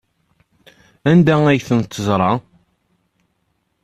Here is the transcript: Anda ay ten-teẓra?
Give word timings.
Anda 1.11 1.35
ay 1.45 1.59
ten-teẓra? 1.67 2.31